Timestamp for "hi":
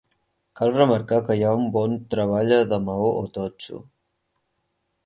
1.41-1.45